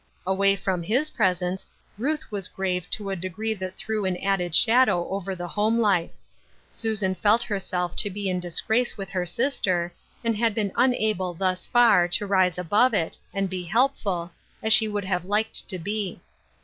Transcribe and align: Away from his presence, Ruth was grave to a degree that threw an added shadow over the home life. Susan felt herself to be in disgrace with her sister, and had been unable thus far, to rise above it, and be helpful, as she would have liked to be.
Away 0.25 0.55
from 0.55 0.81
his 0.81 1.11
presence, 1.11 1.67
Ruth 1.95 2.31
was 2.31 2.47
grave 2.47 2.89
to 2.89 3.11
a 3.11 3.15
degree 3.15 3.53
that 3.53 3.77
threw 3.77 4.03
an 4.03 4.17
added 4.17 4.55
shadow 4.55 5.07
over 5.09 5.35
the 5.35 5.47
home 5.49 5.77
life. 5.79 6.09
Susan 6.71 7.13
felt 7.13 7.43
herself 7.43 7.95
to 7.97 8.09
be 8.09 8.27
in 8.27 8.39
disgrace 8.39 8.97
with 8.97 9.11
her 9.11 9.27
sister, 9.27 9.93
and 10.23 10.35
had 10.35 10.55
been 10.55 10.71
unable 10.75 11.35
thus 11.35 11.67
far, 11.67 12.07
to 12.07 12.25
rise 12.25 12.57
above 12.57 12.95
it, 12.95 13.15
and 13.31 13.47
be 13.47 13.65
helpful, 13.65 14.31
as 14.63 14.73
she 14.73 14.87
would 14.87 15.05
have 15.05 15.23
liked 15.23 15.69
to 15.69 15.77
be. 15.77 16.19